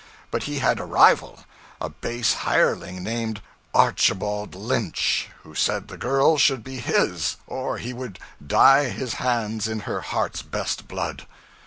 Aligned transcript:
But 0.31 0.45
he 0.49 0.57
had 0.57 0.79
a 0.79 0.83
rival, 0.83 1.43
a 1.79 1.87
'base 1.89 2.33
hireling' 2.41 3.03
named 3.03 3.39
Archibald 3.71 4.55
Lynch, 4.55 5.29
who 5.43 5.53
said 5.53 5.89
the 5.89 5.95
girl 5.97 6.39
should 6.39 6.63
be 6.63 6.79
his, 6.79 7.37
or 7.45 7.77
he 7.77 7.93
would 7.93 8.17
'dye 8.43 8.85
his 8.85 9.13
hands 9.21 9.67
in 9.67 9.81
her 9.81 10.01
heart's 10.01 10.41
best 10.41 10.87
blood.' 10.87 11.27